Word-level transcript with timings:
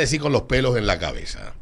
decir 0.00 0.20
con 0.20 0.32
los 0.32 0.42
pelos 0.42 0.76
en 0.76 0.88
la 0.88 0.98
cabeza. 0.98 1.54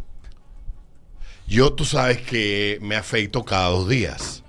Yo, 1.47 1.75
tú 1.75 1.85
sabes 1.85 2.23
que 2.23 2.79
me 2.81 2.97
afeito 2.97 3.45
cada 3.45 3.69
dos 3.69 3.87
días. 3.91 4.43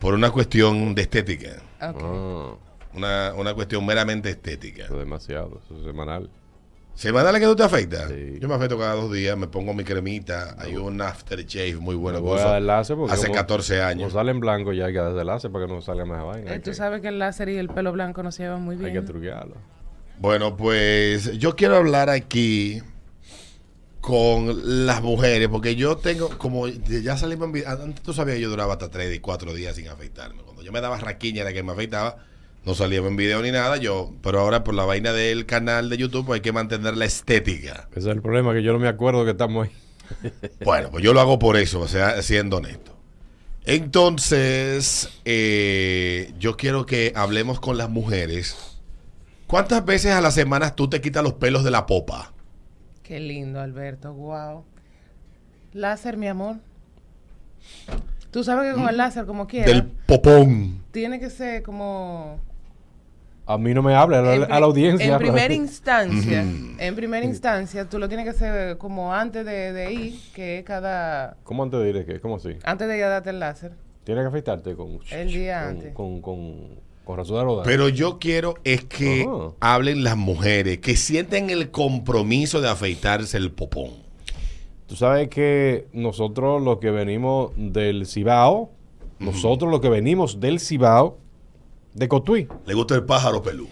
Por 0.00 0.12
una 0.14 0.32
cuestión 0.32 0.96
de 0.96 1.02
estética. 1.02 1.62
Ah, 1.80 1.92
Una, 2.94 3.32
una 3.36 3.54
cuestión 3.54 3.86
meramente 3.86 4.28
estética. 4.30 4.84
eso 4.86 4.94
es 4.94 4.98
demasiado, 5.00 5.60
eso 5.64 5.78
es 5.78 5.84
semanal. 5.84 6.28
¿Semana 6.94 7.38
que 7.38 7.44
tú 7.46 7.54
te 7.54 7.62
afeitas? 7.62 8.08
Sí. 8.10 8.38
Yo 8.40 8.48
me 8.48 8.54
afeito 8.56 8.76
cada 8.76 8.94
dos 8.94 9.12
días, 9.12 9.36
me 9.38 9.46
pongo 9.46 9.72
mi 9.72 9.84
cremita. 9.84 10.56
Hay 10.58 10.74
un 10.74 11.00
aftershave 11.00 11.76
muy 11.76 11.94
bueno. 11.94 12.20
Voy 12.22 12.40
a 12.40 12.44
dar 12.44 12.62
láser 12.62 12.96
porque 12.96 13.12
hace 13.14 13.26
como- 13.28 13.36
14 13.36 13.76
Como 13.76 13.86
años. 13.88 14.12
sale 14.14 14.32
en 14.32 14.40
blanco 14.40 14.72
ya 14.72 14.86
hay 14.86 14.92
que 14.94 14.98
darle 14.98 15.24
láser 15.24 15.52
para 15.52 15.66
que 15.66 15.72
no 15.72 15.80
salga 15.80 16.04
más 16.06 16.24
vaina. 16.24 16.50
Eh, 16.50 16.54
Hay 16.54 16.58
Tú 16.60 16.70
que, 16.70 16.74
sabes 16.74 17.02
que 17.02 17.08
el 17.08 17.20
láser 17.20 17.50
y 17.50 17.56
el 17.56 17.68
pelo 17.68 17.92
blanco 17.92 18.24
no 18.24 18.32
se 18.32 18.42
llevan 18.42 18.62
muy 18.62 18.74
hay 18.74 18.80
bien. 18.90 18.94
que 18.94 19.02
truquearlo. 19.02 19.54
Bueno, 20.18 20.56
pues 20.56 21.38
yo 21.38 21.56
quiero 21.56 21.76
hablar 21.76 22.08
aquí 22.08 22.80
con 24.00 24.86
las 24.86 25.02
mujeres, 25.02 25.48
porque 25.48 25.74
yo 25.74 25.96
tengo, 25.96 26.28
como 26.38 26.68
ya 26.68 27.16
salimos 27.16 27.46
en 27.46 27.52
video, 27.52 27.70
antes 27.70 28.02
tú 28.02 28.12
sabías 28.12 28.38
yo 28.38 28.48
duraba 28.48 28.74
hasta 28.74 28.88
3 28.88 29.16
y 29.16 29.18
4 29.18 29.52
días 29.52 29.76
sin 29.76 29.88
afeitarme. 29.88 30.42
Cuando 30.42 30.62
yo 30.62 30.72
me 30.72 30.80
daba 30.80 30.96
raquiña 30.98 31.42
era 31.42 31.52
que 31.52 31.62
me 31.62 31.72
afeitaba, 31.72 32.18
no 32.64 32.74
salía 32.74 32.98
en 32.98 33.16
video 33.16 33.42
ni 33.42 33.50
nada, 33.50 33.76
yo, 33.76 34.12
pero 34.22 34.40
ahora 34.40 34.64
por 34.64 34.74
la 34.74 34.84
vaina 34.84 35.12
del 35.12 35.44
canal 35.44 35.90
de 35.90 35.96
YouTube 35.96 36.24
pues 36.26 36.38
hay 36.38 36.42
que 36.42 36.52
mantener 36.52 36.96
la 36.96 37.04
estética. 37.04 37.88
Ese 37.90 38.00
es 38.00 38.06
el 38.06 38.22
problema, 38.22 38.54
que 38.54 38.62
yo 38.62 38.72
no 38.72 38.78
me 38.78 38.88
acuerdo 38.88 39.24
que 39.24 39.32
estamos 39.32 39.66
ahí. 39.66 39.72
Bueno, 40.64 40.90
pues 40.90 41.02
yo 41.02 41.12
lo 41.12 41.20
hago 41.20 41.38
por 41.38 41.56
eso, 41.56 41.80
o 41.80 41.88
sea, 41.88 42.22
siendo 42.22 42.58
honesto. 42.58 42.96
Entonces, 43.64 45.08
eh, 45.24 46.32
yo 46.38 46.56
quiero 46.56 46.86
que 46.86 47.12
hablemos 47.16 47.58
con 47.58 47.76
las 47.76 47.90
mujeres. 47.90 48.75
¿Cuántas 49.46 49.84
veces 49.84 50.12
a 50.12 50.20
la 50.20 50.30
semana 50.30 50.74
tú 50.74 50.88
te 50.88 51.00
quitas 51.00 51.22
los 51.22 51.34
pelos 51.34 51.62
de 51.62 51.70
la 51.70 51.86
popa? 51.86 52.32
Qué 53.02 53.20
lindo, 53.20 53.60
Alberto. 53.60 54.12
Wow. 54.12 54.64
Láser, 55.72 56.16
mi 56.16 56.26
amor. 56.26 56.56
Tú 58.30 58.42
sabes 58.42 58.68
que 58.70 58.80
con 58.80 58.88
el 58.88 58.96
láser, 58.96 59.24
como 59.24 59.46
quieras, 59.46 59.72
Del 59.72 59.84
popón. 59.84 60.82
tiene 60.90 61.20
que 61.20 61.30
ser 61.30 61.62
como... 61.62 62.40
A 63.48 63.56
mí 63.58 63.72
no 63.72 63.80
me 63.80 63.94
habla, 63.94 64.18
a 64.18 64.58
la, 64.58 64.66
audiencia. 64.66 65.06
En 65.06 65.18
pero- 65.18 65.30
primera 65.32 65.54
instancia, 65.54 66.40
en 66.78 66.96
primera 66.96 67.24
instancia, 67.24 67.88
tú 67.88 68.00
lo 68.00 68.08
tienes 68.08 68.24
que 68.24 68.30
hacer 68.30 68.76
como 68.76 69.14
antes 69.14 69.46
de, 69.46 69.72
de 69.72 69.92
ir, 69.92 70.18
que 70.34 70.58
es 70.58 70.64
cada... 70.64 71.36
¿Cómo 71.44 71.62
antes 71.62 71.78
de 71.78 71.90
ir? 71.90 72.04
¿Qué? 72.04 72.18
¿Cómo 72.18 72.36
así? 72.36 72.56
Antes 72.64 72.88
de 72.88 72.98
ir 72.98 73.04
a 73.04 73.08
darte 73.08 73.30
el 73.30 73.38
láser. 73.38 73.70
Tienes 74.02 74.24
que 74.24 74.28
afeitarte 74.28 74.74
con... 74.74 74.98
El 75.12 75.28
día 75.28 75.60
con, 75.60 75.68
antes. 75.68 75.94
Con, 75.94 76.20
con. 76.20 76.80
Pero 77.64 77.88
yo 77.88 78.18
quiero 78.18 78.54
es 78.64 78.84
que 78.84 79.22
Ajá. 79.22 79.52
hablen 79.60 80.04
las 80.04 80.16
mujeres, 80.16 80.78
que 80.78 80.96
sienten 80.96 81.50
el 81.50 81.70
compromiso 81.70 82.60
de 82.60 82.68
afeitarse 82.68 83.36
el 83.36 83.52
popón. 83.52 83.90
Tú 84.86 84.96
sabes 84.96 85.28
que 85.28 85.88
nosotros 85.92 86.62
los 86.62 86.78
que 86.78 86.90
venimos 86.90 87.52
del 87.56 88.06
Cibao, 88.06 88.70
nosotros 89.18 89.70
los 89.70 89.80
que 89.80 89.88
venimos 89.88 90.40
del 90.40 90.60
Cibao, 90.60 91.18
de 91.94 92.08
Cotuí, 92.08 92.46
¿Le 92.66 92.74
gusta 92.74 92.94
el 92.94 93.04
pájaro 93.04 93.42
pelú? 93.42 93.68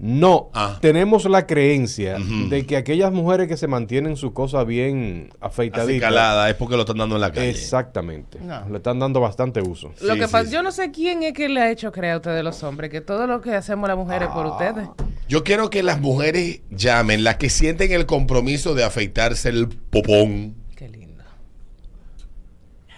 No 0.00 0.50
Ah. 0.54 0.78
tenemos 0.80 1.24
la 1.24 1.46
creencia 1.46 2.18
de 2.48 2.66
que 2.66 2.76
aquellas 2.76 3.12
mujeres 3.12 3.48
que 3.48 3.56
se 3.56 3.66
mantienen 3.66 4.16
su 4.16 4.32
cosa 4.32 4.62
bien 4.64 5.30
afeitaditas. 5.40 5.88
Acicalada, 6.08 6.48
es 6.50 6.54
porque 6.56 6.76
lo 6.76 6.82
están 6.82 6.98
dando 6.98 7.16
en 7.16 7.20
la 7.20 7.32
calle. 7.32 7.50
Exactamente. 7.50 8.38
No. 8.40 8.68
Le 8.68 8.76
están 8.76 8.98
dando 9.00 9.20
bastante 9.20 9.60
uso. 9.60 9.92
Lo 10.00 10.14
Sí, 10.14 10.20
que 10.20 10.26
sí, 10.26 10.32
pasa, 10.32 10.44
sí. 10.46 10.52
yo 10.54 10.62
no 10.62 10.70
sé 10.70 10.90
quién 10.92 11.22
es 11.24 11.32
que 11.32 11.48
le 11.48 11.60
ha 11.60 11.70
hecho 11.70 11.90
creer 11.90 12.14
a 12.14 12.16
ustedes 12.18 12.44
los 12.44 12.62
hombres, 12.62 12.90
que 12.90 13.00
todo 13.00 13.26
lo 13.26 13.40
que 13.40 13.54
hacemos 13.54 13.88
las 13.88 13.96
mujeres 13.98 14.28
Ah. 14.30 14.34
por 14.34 14.46
ustedes. 14.46 14.88
Yo 15.28 15.42
quiero 15.44 15.68
que 15.68 15.82
las 15.82 16.00
mujeres 16.00 16.60
llamen, 16.70 17.24
las 17.24 17.36
que 17.36 17.50
sienten 17.50 17.90
el 17.92 18.06
compromiso 18.06 18.74
de 18.74 18.84
afeitarse 18.84 19.48
el 19.48 19.68
popón. 19.68 20.54
Qué 20.76 20.88
lindo. 20.88 21.24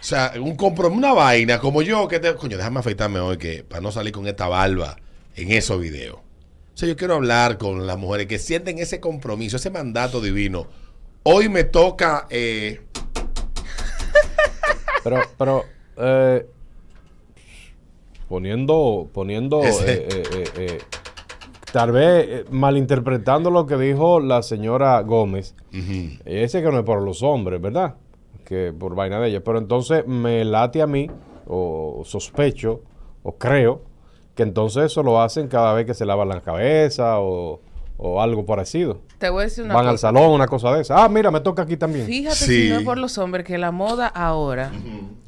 O 0.00 0.02
sea, 0.04 0.32
un 0.40 0.54
compromiso, 0.56 0.98
una 0.98 1.12
vaina 1.12 1.58
como 1.58 1.82
yo, 1.82 2.08
que 2.08 2.20
te, 2.20 2.34
coño, 2.34 2.56
déjame 2.56 2.80
afeitarme 2.80 3.20
hoy, 3.20 3.36
que 3.38 3.64
para 3.64 3.80
no 3.80 3.90
salir 3.90 4.12
con 4.12 4.26
esta 4.26 4.48
barba 4.48 4.96
en 5.36 5.50
esos 5.52 5.80
videos. 5.80 6.18
Sea, 6.80 6.88
yo 6.88 6.96
quiero 6.96 7.16
hablar 7.16 7.58
con 7.58 7.86
las 7.86 7.98
mujeres 7.98 8.26
que 8.26 8.38
sienten 8.38 8.78
ese 8.78 9.00
compromiso, 9.00 9.58
ese 9.58 9.68
mandato 9.68 10.18
divino. 10.18 10.66
Hoy 11.24 11.50
me 11.50 11.64
toca, 11.64 12.26
eh, 12.30 12.80
Pero, 15.04 15.20
pero, 15.36 15.64
eh, 15.98 16.46
poniendo, 18.30 19.10
poniendo, 19.12 19.60
eh, 19.86 20.08
eh, 20.56 20.78
tal 21.70 21.92
vez 21.92 22.50
malinterpretando 22.50 23.50
lo 23.50 23.66
que 23.66 23.76
dijo 23.76 24.18
la 24.18 24.42
señora 24.42 25.02
Gómez, 25.02 25.54
ujú, 25.74 26.18
ese 26.24 26.62
que 26.62 26.70
no 26.70 26.78
es 26.78 26.84
por 26.86 27.02
los 27.02 27.22
hombres, 27.22 27.60
¿verdad? 27.60 27.96
Que 28.46 28.72
por 28.72 28.94
vaina 28.94 29.20
de 29.20 29.28
ella. 29.28 29.44
Pero 29.44 29.58
entonces 29.58 30.06
me 30.06 30.46
late 30.46 30.80
a 30.80 30.86
mí, 30.86 31.10
o 31.46 32.04
sospecho, 32.06 32.80
o 33.22 33.36
creo, 33.36 33.89
que 34.40 34.44
entonces 34.44 34.84
eso 34.84 35.02
lo 35.02 35.20
hacen 35.20 35.48
cada 35.48 35.74
vez 35.74 35.84
que 35.84 35.92
se 35.92 36.06
lavan 36.06 36.30
la 36.30 36.40
cabeza 36.40 37.20
o, 37.20 37.60
o 37.98 38.22
algo 38.22 38.46
parecido. 38.46 39.02
Te 39.18 39.28
voy 39.28 39.42
a 39.42 39.44
decir 39.44 39.64
una 39.64 39.74
Van 39.74 39.86
al 39.86 39.98
salón, 39.98 40.30
una 40.30 40.46
cosa 40.46 40.72
de 40.74 40.80
esa. 40.80 41.04
Ah, 41.04 41.10
mira, 41.10 41.30
me 41.30 41.40
toca 41.40 41.60
aquí 41.60 41.76
también. 41.76 42.06
Fíjate 42.06 42.36
Sí. 42.36 42.62
si 42.62 42.68
no 42.70 42.78
es 42.78 42.84
por 42.86 42.96
los 42.96 43.18
hombres, 43.18 43.44
que 43.44 43.58
la 43.58 43.70
moda 43.70 44.06
ahora, 44.06 44.72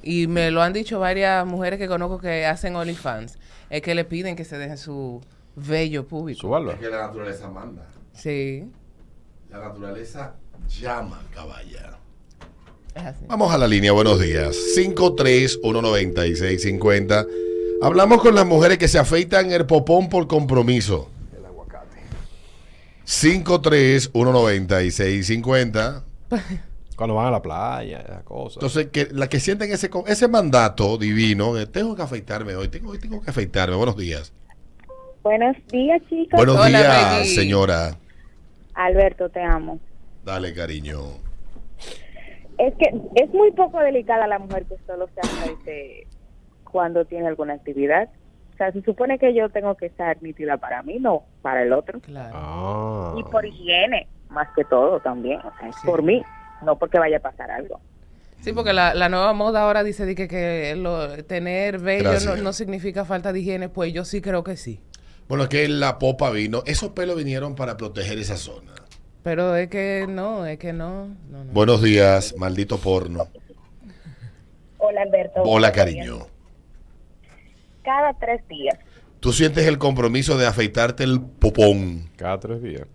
y 0.03 0.29
me 0.29 0.51
lo 0.51 0.63
han 0.63 0.73
dicho 0.73 0.99
varias 0.99 1.45
mujeres 1.47 1.79
que 1.79 1.89
conozco 1.89 2.19
que 2.19 2.47
hacen 2.47 2.75
OnlyFans, 2.75 3.39
es 3.69 3.83
que 3.83 3.95
le 3.95 4.07
piden 4.07 4.35
que 4.35 4.47
se 4.47 4.57
dejen 4.57 4.79
su 4.79 5.21
vello 5.57 6.07
público. 6.09 6.41
Su 6.41 6.49
barba. 6.49 6.79
que 6.79 6.89
la 6.89 7.09
naturaleza 7.09 7.51
manda. 7.51 7.87
Sí, 8.15 8.65
La 9.51 9.59
naturaleza 9.59 10.37
llama, 10.81 11.21
caballa. 11.35 11.99
es 12.95 13.03
así. 13.05 13.27
Vamos 13.29 13.53
a 13.53 13.59
la 13.59 13.67
línea, 13.69 13.93
buenos 13.93 14.19
días. 14.21 14.57
5319650. 14.75 17.27
Hablamos 17.83 18.23
con 18.23 18.35
las 18.37 18.47
mujeres 18.47 18.79
que 18.79 18.87
se 18.87 18.99
afeitan 18.99 19.51
el 19.51 19.67
popón 19.67 20.09
por 20.09 20.29
compromiso. 20.29 21.11
El 21.37 21.45
aguacate. 21.45 21.99
5319650. 23.05 26.05
Cuando 26.97 27.17
van 27.17 27.27
a 27.27 27.33
la 27.33 27.43
playa, 27.43 28.01
esa 28.01 28.23
cosa. 28.23 28.61
Entonces, 28.61 28.87
que 28.93 29.09
la 29.11 29.29
que 29.29 29.41
sienten 29.41 29.73
ese, 29.73 29.91
ese 30.07 30.29
mandato 30.29 30.97
divino, 30.97 31.55
de, 31.55 31.67
tengo 31.67 31.97
que 31.97 32.03
afeitarme 32.03 32.55
hoy, 32.55 32.69
tengo, 32.69 32.91
hoy 32.91 33.01
tengo 33.01 33.21
que 33.21 33.31
afeitarme. 33.31 33.75
Buenos 33.75 33.97
días. 33.97 34.33
Buenos 35.25 35.57
días, 35.69 36.01
chicos. 36.09 36.37
Buenos 36.37 36.55
Hola, 36.57 36.69
días, 36.69 37.35
señora. 37.35 37.99
Alberto, 38.75 39.29
te 39.29 39.43
amo. 39.43 39.81
Dale, 40.25 40.55
cariño. 40.55 41.01
Es 42.59 42.75
que 42.75 42.95
es 43.17 43.29
muy 43.31 43.51
poco 43.53 43.81
delicada 43.81 44.29
la 44.29 44.39
mujer 44.39 44.67
que 44.67 44.77
solo 44.87 45.09
se 45.15 45.21
aceite 45.21 46.07
cuando 46.73 47.05
tiene 47.05 47.29
alguna 47.29 47.55
actividad. 47.55 48.09
O 48.55 48.57
sea, 48.57 48.73
se 48.73 48.83
supone 48.83 49.19
que 49.19 49.35
yo 49.35 49.49
tengo 49.51 49.77
que 49.77 49.87
estar 49.87 50.21
nítida 50.23 50.57
para 50.57 50.83
mí, 50.83 50.99
no 50.99 51.23
para 51.43 51.63
el 51.63 51.73
otro. 51.73 52.01
Claro. 52.01 52.31
Ah. 52.35 53.15
Y 53.19 53.23
por 53.25 53.45
higiene, 53.47 54.09
más 54.31 54.49
que 54.57 54.65
todo 54.65 55.01
también. 55.01 55.39
O 55.41 55.53
sea, 55.59 55.69
es 55.69 55.77
Sí. 55.77 55.87
por 55.87 56.03
mí, 56.03 56.23
no 56.63 56.79
porque 56.79 56.99
vaya 56.99 57.19
a 57.19 57.21
pasar 57.21 57.51
algo. 57.51 57.81
Sí, 58.41 58.53
porque 58.53 58.73
la, 58.73 58.93
la 58.95 59.09
nueva 59.09 59.33
moda 59.33 59.63
ahora 59.63 59.85
dice 59.85 60.05
de 60.05 60.15
que, 60.17 60.27
que 60.27 60.75
lo- 60.77 61.23
tener 61.25 61.79
vello 61.79 62.11
no, 62.27 62.37
no 62.37 62.53
significa 62.53 63.05
falta 63.05 63.33
de 63.33 63.39
higiene. 63.41 63.69
Pues 63.69 63.93
yo 63.93 64.05
sí 64.05 64.21
creo 64.21 64.43
que 64.43 64.57
sí. 64.57 64.81
Bueno, 65.29 65.45
es 65.45 65.49
que 65.49 65.69
la 65.69 65.99
popa 65.99 66.31
vino. 66.31 66.63
Esos 66.67 66.91
pelos 66.91 67.17
vinieron 67.17 67.55
para 67.55 67.77
proteger 67.77 68.19
esa 68.19 68.37
zona. 68.37 68.73
Pero 69.23 69.55
es 69.55 69.69
que 69.69 70.07
no, 70.09 70.45
es 70.47 70.59
que 70.59 70.73
no. 70.73 71.07
no, 71.31 71.45
no. 71.45 71.53
Buenos 71.53 71.81
días, 71.83 72.35
maldito 72.37 72.79
porno. 72.79 73.29
Hola, 74.79 75.03
Alberto. 75.03 75.43
Hola, 75.45 75.71
cariño. 75.73 76.27
Cada 77.83 78.13
tres 78.15 78.47
días. 78.49 78.79
Tú 79.21 79.33
sientes 79.33 79.67
el 79.67 79.79
compromiso 79.79 80.37
de 80.37 80.47
afeitarte 80.47 81.05
el 81.05 81.21
popón. 81.21 82.11
Cada 82.17 82.39
tres 82.41 82.63
días. 82.63 82.87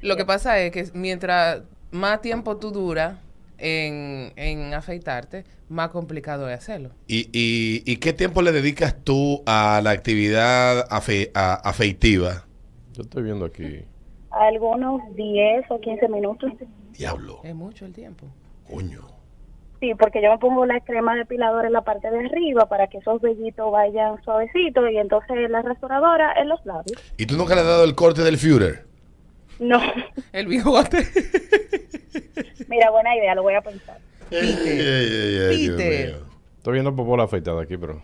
Lo 0.00 0.16
que 0.16 0.24
pasa 0.24 0.58
es 0.60 0.70
que 0.72 0.86
mientras 0.94 1.62
más 1.90 2.20
tiempo 2.20 2.56
tú 2.56 2.70
duras 2.70 3.16
en, 3.58 4.32
en 4.36 4.74
afeitarte, 4.74 5.44
más 5.68 5.90
complicado 5.90 6.48
es 6.50 6.58
hacerlo. 6.58 6.90
¿Y, 7.06 7.28
y, 7.32 7.82
y 7.86 7.96
qué 7.98 8.12
tiempo 8.12 8.42
le 8.42 8.52
dedicas 8.52 8.96
tú 9.04 9.42
a 9.46 9.80
la 9.82 9.90
actividad 9.90 10.88
afe- 10.90 11.30
a- 11.34 11.54
afeitiva? 11.54 12.44
Yo 12.92 13.02
estoy 13.02 13.22
viendo 13.22 13.44
aquí. 13.44 13.84
Algunos 14.30 15.00
10 15.14 15.64
o 15.70 15.80
15 15.80 16.08
minutos. 16.08 16.52
Diablo, 16.98 17.40
Es 17.44 17.54
mucho 17.54 17.84
el 17.84 17.92
tiempo. 17.92 18.26
coño. 18.68 19.06
Sí, 19.82 19.92
porque 19.98 20.22
yo 20.22 20.30
me 20.30 20.38
pongo 20.38 20.64
la 20.64 20.78
crema 20.78 21.16
depiladora 21.16 21.66
en 21.66 21.72
la 21.72 21.82
parte 21.82 22.08
de 22.08 22.20
arriba 22.20 22.68
para 22.68 22.86
que 22.86 22.98
esos 22.98 23.20
vellitos 23.20 23.72
vayan 23.72 24.22
suavecitos 24.22 24.88
y 24.92 24.96
entonces 24.96 25.50
la 25.50 25.60
restauradora 25.60 26.34
en 26.40 26.50
los 26.50 26.64
labios. 26.64 27.02
¿Y 27.16 27.26
tú 27.26 27.36
nunca 27.36 27.56
le 27.56 27.62
has 27.62 27.66
dado 27.66 27.82
el 27.82 27.96
corte 27.96 28.22
del 28.22 28.38
Führer? 28.38 28.84
No, 29.58 29.80
El 30.32 30.46
bigote. 30.46 30.98
mira, 32.68 32.92
buena 32.92 33.16
idea, 33.16 33.34
lo 33.34 33.42
voy 33.42 33.54
a 33.54 33.60
pensar. 33.60 33.98
Peter. 34.30 36.20
Estoy 36.58 36.72
viendo 36.74 36.94
popola 36.94 37.24
afeitada 37.24 37.62
aquí, 37.62 37.76
pero 37.76 38.00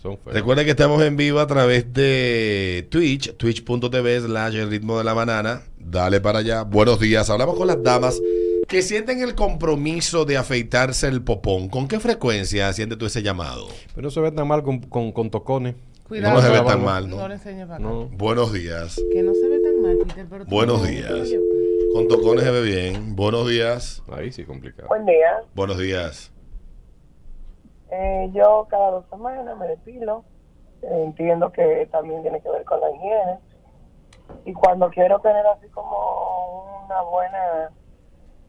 Son 0.00 0.16
feos. 0.18 0.36
Recuerden 0.36 0.66
que 0.66 0.70
estamos 0.70 1.02
en 1.02 1.16
vivo 1.16 1.40
a 1.40 1.48
través 1.48 1.92
de 1.92 2.86
Twitch, 2.92 3.36
twitch.tv 3.36 4.20
slash 4.20 4.54
el 4.54 4.70
ritmo 4.70 4.98
de 4.98 5.02
la 5.02 5.14
banana. 5.14 5.62
Dale 5.78 6.20
para 6.20 6.38
allá. 6.38 6.62
Buenos 6.62 7.00
días. 7.00 7.28
Hablamos 7.28 7.56
con 7.56 7.66
las 7.66 7.82
damas 7.82 8.22
que 8.72 8.80
sienten 8.80 9.20
el 9.20 9.34
compromiso 9.34 10.24
de 10.24 10.38
afeitarse 10.38 11.06
el 11.06 11.22
popón. 11.22 11.68
¿Con 11.68 11.88
qué 11.88 12.00
frecuencia 12.00 12.72
sientes 12.72 12.96
tú 12.96 13.04
ese 13.04 13.22
llamado? 13.22 13.66
Pero 13.94 14.06
no 14.06 14.10
se 14.10 14.18
ve 14.18 14.32
tan 14.32 14.48
mal 14.48 14.62
con, 14.62 14.80
con, 14.80 15.12
con 15.12 15.28
tocones. 15.30 15.74
Cuidado. 16.08 16.36
No 16.36 16.40
se 16.40 16.48
ve 16.48 16.60
tan 16.62 16.82
mal, 16.82 17.06
¿no? 17.10 17.16
No 17.18 17.28
le 17.28 17.34
enseñes 17.34 17.66
para 17.66 17.76
acá. 17.76 17.84
No. 17.84 18.06
Buenos 18.16 18.50
días. 18.54 18.98
Que 19.12 19.22
no 19.22 19.34
se 19.34 19.46
ve 19.46 19.60
tan 19.60 19.82
mal, 19.82 19.98
Peter, 19.98 20.26
pero 20.26 20.46
Buenos 20.46 20.80
no- 20.80 20.86
días. 20.88 21.12
Con 21.92 22.08
tocones 22.08 22.44
se 22.44 22.50
ve 22.50 22.62
bien. 22.62 23.14
Buenos 23.14 23.46
días. 23.46 24.02
Ahí 24.10 24.32
sí 24.32 24.44
complicado. 24.44 24.88
Buen 24.88 25.04
día. 25.04 25.42
Buenos 25.54 25.76
días. 25.76 26.32
Eh, 27.90 28.30
yo 28.32 28.66
cada 28.70 28.90
dos 28.90 29.04
semanas 29.10 29.54
me 29.58 29.66
depilo. 29.66 30.24
Eh, 30.80 30.86
entiendo 31.04 31.52
que 31.52 31.86
también 31.92 32.22
tiene 32.22 32.40
que 32.40 32.48
ver 32.48 32.64
con 32.64 32.80
la 32.80 32.90
higiene. 32.90 33.38
Y 34.46 34.54
cuando 34.54 34.88
quiero 34.88 35.20
tener 35.20 35.44
así 35.46 35.68
como 35.68 36.84
una 36.86 37.02
buena 37.02 37.70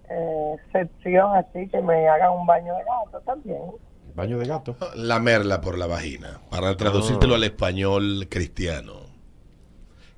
eh, 0.09 0.55
sección, 0.71 1.35
así 1.35 1.67
que 1.69 1.81
me 1.81 2.07
hagan 2.07 2.31
un 2.33 2.45
baño 2.45 2.73
de 2.75 2.83
gato 2.83 3.19
también. 3.25 3.61
Baño 4.15 4.37
de 4.37 4.45
gato. 4.45 4.75
La 4.95 5.19
merla 5.19 5.59
por 5.61 5.77
la 5.77 5.87
vagina. 5.87 6.39
Para 6.51 6.75
traducírtelo 6.77 7.33
Ah. 7.33 7.37
al 7.37 7.43
español 7.45 8.27
cristiano. 8.29 8.93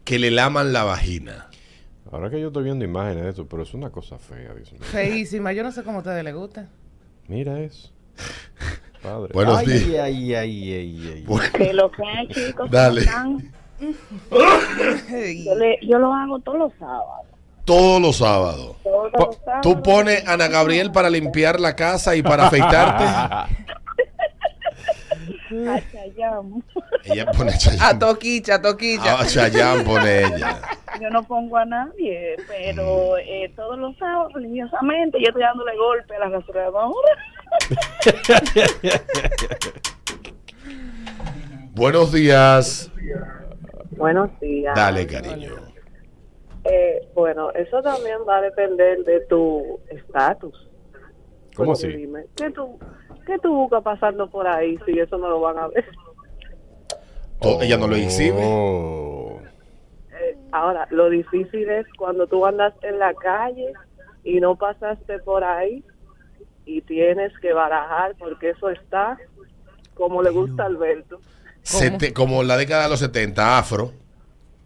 Que 0.03 0.19
le 0.19 0.31
laman 0.31 0.73
la 0.73 0.83
vagina. 0.83 1.49
Ahora 2.11 2.29
que 2.29 2.39
yo 2.39 2.47
estoy 2.47 2.63
viendo 2.65 2.83
imágenes 2.85 3.23
de 3.23 3.29
eso, 3.29 3.47
pero 3.47 3.63
es 3.63 3.73
una 3.73 3.89
cosa 3.89 4.17
fea. 4.17 4.53
Feísima. 4.81 5.53
Yo 5.53 5.63
no 5.63 5.71
sé 5.71 5.83
cómo 5.83 5.97
a 5.97 5.99
ustedes 5.99 6.23
les 6.23 6.35
gusta. 6.35 6.67
Mira 7.27 7.59
eso. 7.59 7.89
Padre. 9.01 9.31
Buenos 9.33 9.57
ay, 9.59 9.65
días. 9.67 10.03
Ay, 10.03 10.33
ay, 10.35 10.73
ay, 10.73 11.11
ay. 11.15 11.23
Bueno, 11.27 11.51
Que 11.53 11.73
lo 11.73 11.91
que 11.91 12.03
hay, 12.03 12.27
chicos, 12.27 12.69
Dale. 12.69 13.05
¿cómo 13.05 13.39
están? 13.39 13.51
Yo, 15.45 15.55
le- 15.55 15.79
yo 15.81 15.99
lo 15.99 16.13
hago 16.13 16.39
todos 16.39 16.57
los 16.57 16.73
sábados. 16.79 17.27
Todos 17.65 18.01
los 18.01 18.17
sábados. 18.17 18.75
Todos 18.83 19.11
los 19.13 19.35
sábados. 19.37 19.61
Tú 19.61 19.81
pones 19.83 20.27
a 20.27 20.33
Ana 20.33 20.47
Gabriel 20.47 20.91
para 20.91 21.09
limpiar 21.09 21.59
la 21.59 21.75
casa 21.75 22.15
y 22.15 22.23
para 22.23 22.47
afeitarte. 22.47 23.03
A 25.55 25.79
Chayanne. 25.91 26.63
Ella 27.05 27.31
pone 27.31 27.51
A 27.51 27.57
Chayanne. 27.57 27.99
toquicha, 27.99 28.61
toquicha. 28.61 29.17
Ah, 29.19 29.25
Chayanne 29.25 29.83
pone 29.83 30.23
ella. 30.23 30.59
Yo 30.99 31.09
no 31.09 31.23
pongo 31.23 31.57
a 31.57 31.65
nadie, 31.65 32.35
pero 32.47 33.17
eh, 33.17 33.51
todos 33.55 33.77
los 33.77 33.95
sábados, 33.97 34.33
religiosamente, 34.33 35.19
yo 35.21 35.27
estoy 35.27 35.43
dándole 35.43 35.71
golpe 35.77 36.15
a 36.15 36.19
la 36.19 36.29
rasuradora. 36.29 37.09
Buenos 41.73 42.11
días. 42.11 42.91
Buenos 43.91 44.29
días. 44.39 44.75
Dale, 44.75 45.07
cariño. 45.07 45.51
Bueno, 47.15 47.49
eso 47.53 47.81
también 47.81 48.17
va 48.27 48.37
a 48.37 48.41
depender 48.41 49.03
de 49.03 49.21
tu 49.21 49.79
estatus. 49.89 50.69
¿Cómo 51.55 51.71
así? 51.71 51.87
Dime, 51.87 52.25
¿qué 52.35 52.51
tú, 52.51 52.77
¿Qué 53.25 53.39
tú 53.39 53.55
buscas 53.55 53.81
pasando 53.81 54.29
por 54.29 54.45
ahí 54.45 54.77
si 54.85 54.99
eso 54.99 55.17
no 55.17 55.29
lo 55.29 55.39
van 55.39 55.57
a 55.57 55.67
ver? 55.69 55.85
To- 57.41 57.61
Ella 57.61 57.77
no 57.77 57.87
lo 57.87 57.95
exhibe. 57.95 58.41
Oh. 58.43 59.39
Eh, 60.11 60.37
ahora, 60.51 60.87
lo 60.91 61.09
difícil 61.09 61.69
es 61.69 61.85
cuando 61.97 62.27
tú 62.27 62.45
andas 62.45 62.73
en 62.81 62.99
la 62.99 63.13
calle 63.13 63.73
y 64.23 64.39
no 64.39 64.55
pasaste 64.57 65.19
por 65.19 65.43
ahí 65.43 65.83
y 66.65 66.81
tienes 66.81 67.31
que 67.39 67.53
barajar 67.53 68.15
porque 68.19 68.49
eso 68.51 68.69
está 68.69 69.17
como 69.93 70.21
le 70.21 70.29
gusta 70.31 70.63
a 70.63 70.65
Alberto. 70.67 71.19
Sete- 71.61 72.13
como 72.13 72.43
la 72.43 72.57
década 72.57 72.83
de 72.83 72.89
los 72.89 72.99
70, 72.99 73.57
afro. 73.57 73.91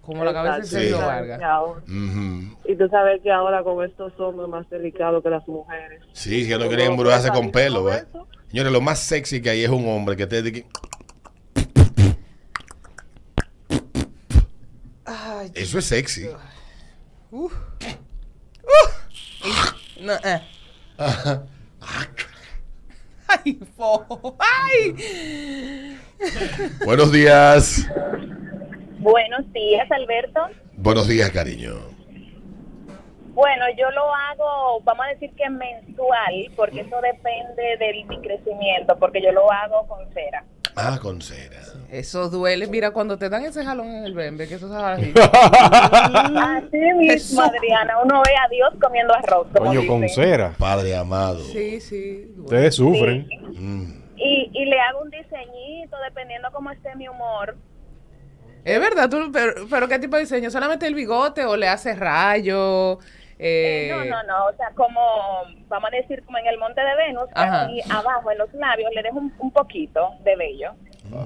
Como 0.01 0.23
la 0.25 0.33
cabeza 0.33 0.57
de. 0.59 0.65
Sergio 0.65 0.97
Sí. 0.97 1.03
Vargas. 1.03 1.39
Y 1.39 1.43
ahora- 1.43 1.81
Ujú. 1.81 2.57
Y 2.65 2.75
tú 2.75 2.87
sabes 2.89 3.21
que 3.21 3.31
ahora 3.31 3.63
con 3.63 3.85
estos 3.85 4.13
hombres 4.19 4.49
más 4.49 4.69
delicados 4.69 5.21
que 5.23 5.29
las 5.29 5.47
mujeres. 5.47 6.01
Sí, 6.13 6.47
que 6.47 6.57
no 6.57 6.67
quieren 6.67 6.91
embrujarse 6.91 7.29
con 7.29 7.51
pelo, 7.51 7.91
¿eh? 7.93 8.05
Señores, 8.49 8.71
lo 8.71 8.81
más 8.81 8.99
sexy 8.99 9.41
que 9.41 9.49
hay 9.51 9.63
es 9.63 9.69
un 9.69 9.87
hombre 9.87 10.15
que 10.17 10.25
te 10.25 10.41
dice 10.41 10.65
Ay, 15.05 15.51
Eso 15.55 15.79
es 15.79 15.85
sexy. 15.85 16.27
no, 17.31 17.49
eh. 20.23 20.41
Ay, 23.27 23.59
fo. 23.77 24.35
Ay. 24.39 25.97
Buenos 26.85 27.11
días. 27.11 27.87
Buenos 28.99 29.51
días, 29.53 29.89
Alberto. 29.91 30.41
Buenos 30.75 31.07
días, 31.07 31.29
cariño. 31.31 31.73
Bueno, 33.33 33.65
yo 33.77 33.89
lo 33.91 34.13
hago, 34.13 34.81
vamos 34.83 35.05
a 35.05 35.09
decir 35.09 35.31
que 35.37 35.49
mensual, 35.49 36.51
porque 36.57 36.81
eso 36.81 36.97
depende 37.01 37.77
de 37.79 38.03
mi 38.09 38.19
crecimiento, 38.19 38.97
porque 38.99 39.21
yo 39.21 39.31
lo 39.31 39.49
hago 39.49 39.87
con 39.87 40.05
cera. 40.13 40.43
Ah, 40.75 40.99
con 41.01 41.21
cera. 41.21 41.61
Eso 41.89 42.29
duele. 42.29 42.67
Mira, 42.67 42.91
cuando 42.91 43.17
te 43.17 43.29
dan 43.29 43.45
ese 43.45 43.63
jalón 43.63 43.87
en 43.87 44.03
el 44.03 44.13
bembe, 44.13 44.47
que 44.49 44.55
eso 44.55 44.67
es 44.67 44.73
así. 44.83 45.13
Así 45.15 46.93
mismo. 46.97 47.41
Adriana, 47.41 47.99
uno 48.03 48.21
ve 48.21 48.31
a 48.35 48.49
Dios 48.49 48.73
comiendo 48.81 49.13
arroz. 49.15 49.47
Como 49.55 49.67
Coño, 49.67 49.87
con 49.87 50.09
cera. 50.09 50.53
Padre 50.57 50.95
amado. 50.97 51.39
Sí, 51.39 51.79
sí. 51.79 52.25
duele. 52.35 52.43
Ustedes 52.43 52.75
sufren. 52.75 53.29
Mm. 53.53 54.01
Y, 54.17 54.51
y 54.53 54.65
le 54.65 54.79
hago 54.81 55.01
un 55.01 55.09
diseñito 55.09 55.95
dependiendo 56.05 56.49
cómo 56.51 56.71
esté 56.71 56.93
mi 56.95 57.07
humor. 57.07 57.55
Es 58.65 58.79
verdad, 58.79 59.09
tú, 59.09 59.31
pero, 59.31 59.53
pero 59.69 59.87
¿qué 59.87 59.99
tipo 59.99 60.15
de 60.15 60.23
diseño? 60.23 60.49
¿Solamente 60.51 60.85
el 60.87 60.93
bigote 60.95 61.45
o 61.45 61.55
le 61.55 61.67
hace 61.67 61.95
rayo? 61.95 62.99
Eh, 63.39 63.89
Eh, 63.89 63.89
no, 63.89 64.03
no, 64.03 64.23
no, 64.23 64.45
o 64.47 64.55
sea, 64.57 64.69
como, 64.75 64.99
vamos 65.69 65.89
a 65.93 65.95
decir, 65.95 66.21
como 66.25 66.37
en 66.39 66.47
el 66.47 66.57
monte 66.57 66.81
de 66.81 66.95
Venus, 66.95 67.29
Ajá. 67.33 67.63
aquí 67.65 67.79
abajo 67.89 68.31
en 68.31 68.37
los 68.37 68.53
labios 68.53 68.91
le 68.93 69.01
dejo 69.01 69.17
un, 69.17 69.33
un 69.39 69.51
poquito 69.51 70.09
de 70.25 70.35
vello. 70.35 70.73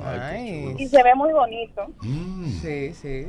Ay, 0.05 0.75
Y 0.77 0.87
se 0.87 1.01
ve 1.03 1.15
muy 1.15 1.33
bonito. 1.33 1.87
Mm. 2.01 2.49
sí, 2.61 2.93
sí. 2.93 3.27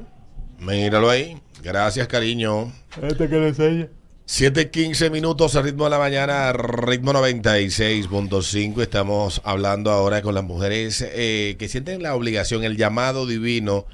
Míralo 0.58 1.08
ahí. 1.10 1.40
Gracias, 1.62 2.06
cariño. 2.06 2.70
Este 3.02 3.28
que 3.28 3.36
le 3.36 3.48
enseña. 3.48 3.88
7:15 4.26 5.10
minutos 5.10 5.54
al 5.54 5.64
ritmo 5.64 5.84
de 5.84 5.90
la 5.90 5.98
mañana, 5.98 6.52
ritmo 6.54 7.12
96.5. 7.12 8.80
Estamos 8.80 9.42
hablando 9.44 9.90
ahora 9.90 10.22
con 10.22 10.34
las 10.34 10.44
mujeres 10.44 11.04
eh, 11.12 11.56
que 11.58 11.68
sienten 11.68 12.02
la 12.02 12.14
obligación, 12.14 12.64
el 12.64 12.76
llamado 12.78 13.26
divino 13.26 13.84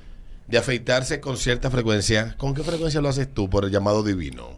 de 0.47 0.59
afeitarse 0.59 1.21
con 1.21 1.37
cierta 1.37 1.69
frecuencia. 1.71 2.37
¿Con 2.38 2.55
qué 2.55 2.62
frecuencia 2.62 3.00
lo 3.00 3.09
haces 3.09 3.32
tú 3.32 3.50
por 3.50 3.65
el 3.65 3.73
llamado 3.73 4.05
divino? 4.05 4.50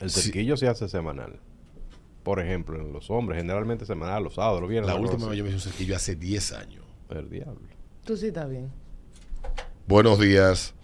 El 0.00 0.10
Sí. 0.10 0.22
cerquillo 0.22 0.56
se 0.56 0.66
hace 0.68 0.88
semanal. 0.88 1.38
Por 2.24 2.40
ejemplo, 2.40 2.80
en 2.80 2.92
los 2.92 3.08
hombres, 3.10 3.38
generalmente 3.38 3.86
semanal, 3.86 4.24
los 4.24 4.34
sábados, 4.34 4.60
los 4.60 4.68
viernes. 4.68 4.92
La 4.92 5.00
última 5.00 5.28
vez 5.28 5.38
yo 5.38 5.44
me 5.44 5.50
hice 5.50 5.56
un 5.58 5.62
cerquillo 5.62 5.94
hace 5.94 6.16
10 6.16 6.50
años. 6.52 6.82
El 7.10 7.30
diablo. 7.30 7.60
Tú 8.04 8.16
sí 8.16 8.26
estás 8.26 8.50
bien. 8.50 8.72
Buenos 9.86 10.18
días. 10.18 10.74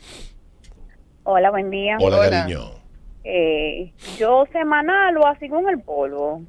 Hola, 1.25 1.50
buen 1.50 1.71
día. 1.71 1.97
Hola, 2.00 2.19
Hola. 2.19 2.31
cariño. 2.31 2.82
Eh, 3.25 3.93
yo 4.19 4.45
semanal 4.52 5.17
o 5.19 5.26
así 5.26 5.49
con 5.49 5.69
el 5.69 5.81
polvo. 5.81 6.43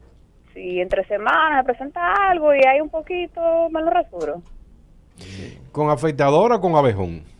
Si 0.53 0.79
entre 0.79 1.03
semanas 1.05 1.65
presenta 1.65 2.29
algo 2.29 2.53
y 2.53 2.59
hay 2.65 2.79
un 2.79 2.89
poquito, 2.89 3.69
me 3.69 3.81
lo 3.81 3.89
rasuro. 3.89 4.41
¿Con 5.71 5.89
afeitadora 5.89 6.55
o 6.55 6.61
con 6.61 6.75
abejón? 6.75 7.32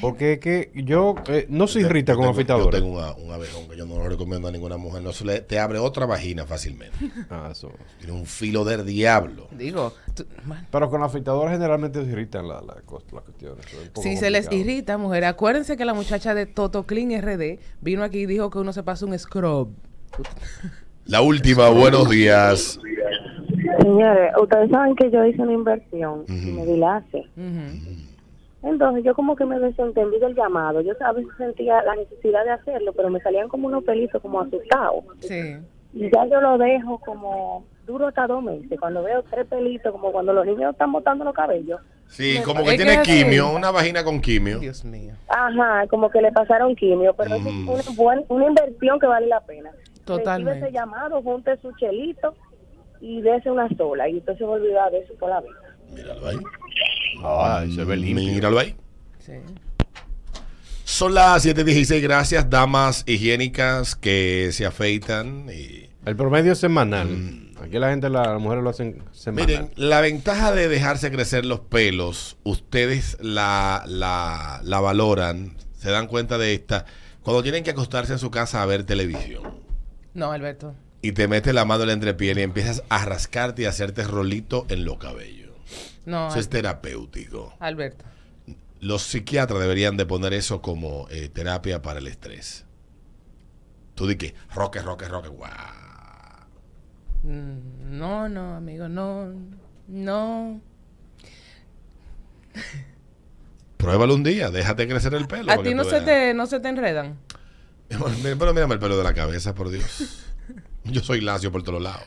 Porque 0.00 0.34
es 0.34 0.38
que 0.40 0.70
yo 0.74 1.14
eh, 1.28 1.46
no 1.48 1.66
se 1.66 1.80
irrita 1.80 2.14
con 2.14 2.26
afeitadora. 2.26 2.78
Yo 2.78 2.84
tengo 2.84 2.98
una- 2.98 3.12
un 3.14 3.30
abejón 3.32 3.68
que 3.68 3.76
yo 3.76 3.86
no 3.86 3.96
lo 3.96 4.08
recomiendo 4.08 4.48
a 4.48 4.52
ninguna 4.52 4.76
mujer. 4.76 5.02
No 5.02 5.12
se 5.12 5.24
le, 5.24 5.40
te 5.40 5.58
abre 5.58 5.78
otra 5.78 6.06
vagina 6.06 6.44
fácilmente. 6.46 6.96
Ah, 7.30 7.48
eso. 7.52 7.70
Tiene 7.98 8.12
un 8.14 8.26
filo 8.26 8.64
del 8.64 8.84
diablo. 8.86 9.48
Digo, 9.50 9.92
tú- 10.14 10.24
Pero 10.70 10.88
con 10.90 11.00
la 11.00 11.06
afeitadora 11.06 11.50
generalmente 11.50 12.04
se 12.04 12.10
irritan 12.10 12.46
las 12.48 12.64
la, 12.64 12.74
las 12.74 12.84
cuestiones. 12.84 13.64
si 14.02 14.16
se 14.16 14.30
les 14.30 14.50
irrita, 14.52 14.96
mujeres, 14.98 15.28
acuérdense 15.28 15.76
que 15.76 15.84
la 15.84 15.94
muchacha 15.94 16.34
de 16.34 16.46
Toto 16.46 16.84
Clean 16.86 17.10
RD 17.20 17.58
vino 17.80 18.02
aquí 18.02 18.20
y 18.20 18.26
dijo 18.26 18.50
que 18.50 18.58
uno 18.58 18.72
se 18.72 18.82
pasa 18.82 19.04
un 19.06 19.18
scrub. 19.18 19.74
La 21.04 21.20
última, 21.20 21.68
buenos 21.70 22.08
días. 22.10 22.78
Señores, 23.82 24.32
ustedes 24.40 24.70
saben 24.70 24.94
que 24.96 25.10
yo 25.10 25.24
hice 25.24 25.40
una 25.42 25.52
inversión 25.52 26.24
y 26.28 26.32
me 26.32 26.66
dilacé. 26.66 27.18
Ujú. 27.36 28.07
Entonces 28.62 29.04
yo 29.04 29.14
como 29.14 29.36
que 29.36 29.44
me 29.44 29.58
desentendí 29.60 30.18
del 30.18 30.34
llamado. 30.34 30.80
Yo 30.80 30.92
a 31.00 31.12
veces 31.12 31.30
sentía 31.36 31.82
la 31.82 31.94
necesidad 31.94 32.44
de 32.44 32.50
hacerlo, 32.50 32.92
pero 32.92 33.08
me 33.10 33.20
salían 33.20 33.48
como 33.48 33.68
unos 33.68 33.84
pelitos 33.84 34.20
como 34.20 34.40
asustados. 34.40 35.04
Sí. 35.20 35.56
Y 35.94 36.10
ya 36.12 36.26
yo 36.26 36.40
lo 36.40 36.58
dejo 36.58 36.98
como 36.98 37.64
duro 37.86 38.08
hasta 38.08 38.26
dos 38.26 38.42
meses. 38.42 38.78
Cuando 38.78 39.02
veo 39.02 39.22
tres 39.30 39.46
pelitos, 39.46 39.92
como 39.92 40.12
cuando 40.12 40.32
los 40.32 40.44
niños 40.44 40.72
están 40.72 40.92
botando 40.92 41.24
los 41.24 41.34
cabellos. 41.34 41.80
Sí, 42.08 42.40
como 42.44 42.64
que 42.64 42.76
tiene 42.76 43.00
quimio, 43.02 43.50
una 43.52 43.70
vagina 43.70 44.02
con 44.02 44.20
quimio. 44.20 44.58
Dios 44.58 44.84
mío. 44.84 45.14
Ajá, 45.28 45.86
como 45.88 46.10
que 46.10 46.20
le 46.20 46.32
pasaron 46.32 46.74
quimio, 46.74 47.14
pero 47.14 47.36
eso 47.36 47.48
Mm. 47.50 47.68
es 47.70 47.88
una, 47.88 47.96
buena, 47.96 48.22
una 48.28 48.46
inversión 48.46 48.98
que 48.98 49.06
vale 49.06 49.26
la 49.28 49.40
pena. 49.40 49.70
Totalmente. 50.04 50.52
Recibe 50.52 50.68
ese 50.68 50.76
llamado, 50.78 51.22
junte 51.22 51.56
su 51.58 51.70
chelito 51.76 52.34
y 53.00 53.20
dése 53.22 53.50
una 53.50 53.68
sola 53.76 54.08
y 54.08 54.16
usted 54.18 54.36
se 54.38 54.44
va 54.44 54.50
a 54.50 54.54
olvidar 54.54 54.90
de 54.90 54.98
eso 55.00 55.14
toda 55.14 55.36
la 55.36 55.40
vida. 55.42 55.76
Míralo 55.94 56.26
ahí. 56.26 56.36
Ah, 57.22 57.64
se 57.74 57.84
ve 57.84 57.96
limpio. 57.96 58.26
Míralo 58.32 58.58
ahí. 58.58 58.74
Sí. 59.24 59.32
Son 60.84 61.14
las 61.14 61.44
7:16. 61.44 62.00
Gracias, 62.00 62.48
damas 62.50 63.04
higiénicas 63.06 63.94
que 63.94 64.50
se 64.52 64.64
afeitan. 64.66 65.46
Y... 65.52 65.88
El 66.06 66.16
promedio 66.16 66.52
es 66.52 66.58
semanal. 66.58 67.50
Aquí 67.62 67.78
la 67.78 67.90
gente, 67.90 68.08
la- 68.08 68.32
las 68.32 68.40
mujeres 68.40 68.64
lo 68.64 68.70
hacen 68.70 69.02
semanal. 69.12 69.46
Miren, 69.46 69.70
la 69.76 70.00
ventaja 70.00 70.52
de 70.52 70.68
dejarse 70.68 71.10
crecer 71.10 71.44
los 71.44 71.60
pelos, 71.60 72.36
ustedes 72.44 73.18
la, 73.20 73.82
la, 73.86 74.60
la 74.64 74.80
valoran, 74.80 75.56
se 75.76 75.90
dan 75.90 76.06
cuenta 76.06 76.38
de 76.38 76.54
esta, 76.54 76.86
cuando 77.22 77.42
tienen 77.42 77.64
que 77.64 77.70
acostarse 77.70 78.12
en 78.12 78.18
su 78.20 78.30
casa 78.30 78.62
a 78.62 78.66
ver 78.66 78.84
televisión. 78.84 79.42
No, 80.14 80.30
Alberto. 80.32 80.74
Y 81.02 81.12
te 81.12 81.28
metes 81.28 81.52
la 81.54 81.64
mano 81.64 81.82
en 81.82 81.88
la 81.88 81.92
entrepiel 81.94 82.38
y 82.38 82.42
empiezas 82.42 82.82
a 82.88 83.04
rascarte 83.04 83.62
y 83.62 83.64
a 83.66 83.68
hacerte 83.70 84.02
rolito 84.04 84.66
en 84.68 84.84
los 84.84 84.98
cabellos. 84.98 85.37
No, 86.08 86.28
Eso 86.28 86.38
es 86.40 86.48
terapéutico. 86.48 87.54
Alberto. 87.60 88.04
Los 88.80 89.02
psiquiatras 89.02 89.60
deberían 89.60 89.96
de 89.98 90.06
poner 90.06 90.32
eso 90.32 90.62
como 90.62 91.06
eh, 91.10 91.28
terapia 91.28 91.82
para 91.82 91.98
el 91.98 92.06
estrés. 92.06 92.64
Tú 93.94 94.06
di 94.06 94.16
que 94.16 94.34
roque, 94.54 94.80
roque, 94.80 95.06
roque, 95.06 95.28
guau. 95.28 95.50
Mm, 97.24 97.98
No, 97.98 98.28
no, 98.28 98.54
amigo, 98.56 98.88
no. 98.88 99.34
No. 99.88 100.60
Pruébalo 103.76 104.14
un 104.14 104.22
día, 104.24 104.50
déjate 104.50 104.88
crecer 104.88 105.12
el 105.14 105.26
pelo. 105.26 105.52
A 105.52 105.62
ti 105.62 105.74
no 105.74 105.84
se, 105.84 106.00
te, 106.00 106.32
no 106.32 106.46
se 106.46 106.58
te 106.60 106.68
enredan. 106.68 107.18
Pero 107.88 108.52
mírame 108.54 108.74
el 108.74 108.80
pelo 108.80 108.96
de 108.96 109.04
la 109.04 109.12
cabeza, 109.14 109.54
por 109.54 109.68
Dios. 109.70 110.24
Yo 110.84 111.02
soy 111.02 111.20
lacio 111.20 111.52
por 111.52 111.62
todos 111.62 111.82
lados. 111.82 112.04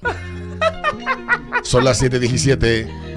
Son 1.63 1.83
las 1.83 2.01
7:17. 2.01 3.10